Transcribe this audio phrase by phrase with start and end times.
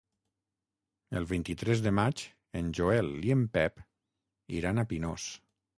[1.21, 2.25] El vint-i-tres de maig
[2.63, 3.87] en Joel i en Pep
[4.63, 5.33] iran a Pinós.